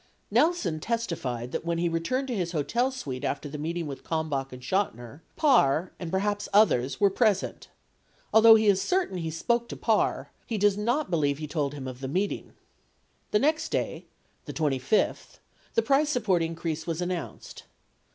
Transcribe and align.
7 0.31 0.41
Nelson 0.41 0.79
testified 0.79 1.51
that 1.51 1.63
when 1.63 1.77
he 1.77 1.87
returned 1.87 2.27
to 2.27 2.35
his 2.35 2.53
hotel 2.53 2.89
suite 2.89 3.23
after 3.23 3.47
the 3.47 3.59
meeting 3.59 3.85
with 3.85 4.03
Kalmbach 4.03 4.51
and 4.51 4.59
Chotiner, 4.63 5.21
Parr 5.35 5.91
and 5.99 6.09
perhaps 6.09 6.49
others 6.51 6.99
were 6.99 7.11
present. 7.11 7.67
Although 8.33 8.55
he 8.55 8.65
is 8.65 8.81
certain 8.81 9.19
he 9.19 9.29
spoke 9.29 9.69
to 9.69 9.77
Parr, 9.77 10.31
he 10.47 10.57
does 10.57 10.75
not 10.75 11.11
believe 11.11 11.37
he 11.37 11.45
told 11.45 11.75
him 11.75 11.87
of 11.87 11.99
the 11.99 12.07
meeting. 12.07 12.45
8 12.47 12.53
The 13.29 13.39
next 13.41 13.69
day, 13.69 14.07
the 14.45 14.53
25th, 14.53 15.37
the 15.75 15.83
price 15.83 16.09
support 16.09 16.41
increase 16.41 16.87
was 16.87 16.99
announced. 16.99 17.65